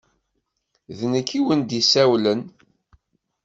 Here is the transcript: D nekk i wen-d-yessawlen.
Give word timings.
D 0.97 0.99
nekk 1.13 1.29
i 1.37 1.39
wen-d-yessawlen. 1.45 2.41